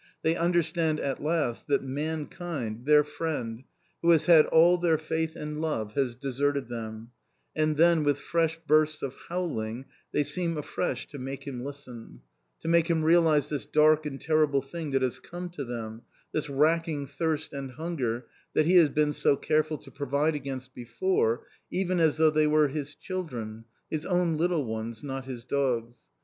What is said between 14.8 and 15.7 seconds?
that has come to